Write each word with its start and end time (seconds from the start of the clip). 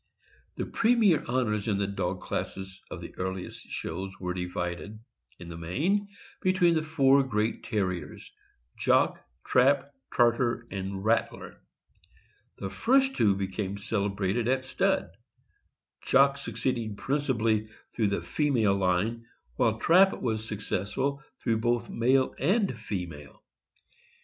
The 0.57 0.65
premier 0.65 1.23
honors 1.27 1.67
in 1.67 1.77
the 1.77 1.85
dog 1.85 2.21
classes 2.21 2.81
of 2.89 3.01
the 3.01 3.13
earliest 3.17 3.59
shows 3.69 4.19
were 4.19 4.33
divided, 4.33 4.99
in 5.37 5.47
the 5.47 5.57
main, 5.59 6.07
between 6.41 6.83
four 6.83 7.21
great 7.21 7.61
Terriers 7.63 8.31
—Jock, 8.79 9.23
Trap, 9.45 9.93
Tartar, 10.17 10.65
and 10.71 11.05
Rattler. 11.05 11.61
The 12.57 12.71
first 12.71 13.15
two 13.15 13.35
became 13.35 13.77
celebrated 13.77 14.47
at 14.47 14.65
stud, 14.65 15.11
Jock 16.03 16.39
succeeding 16.39 16.95
principally 16.95 17.69
through 17.95 18.07
the 18.07 18.23
female 18.23 18.73
line, 18.73 19.23
while 19.57 19.77
Trap 19.77 20.19
was 20.19 20.43
successful 20.47 21.21
through 21.43 21.59
both 21.59 21.91
male 21.91 22.33
and 22.39 22.75
female. 22.75 23.43